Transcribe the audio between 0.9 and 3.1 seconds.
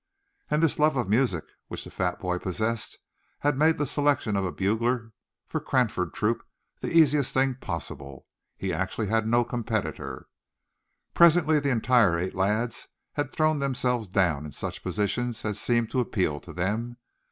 of music which the fat boy possessed